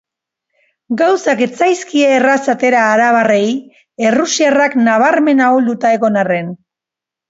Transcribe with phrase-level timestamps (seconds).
[1.01, 3.45] Gauzak ez zaizkie erraz atera arabarrei,
[4.09, 6.55] errusiarrak nabarmen ahulduta egon arren.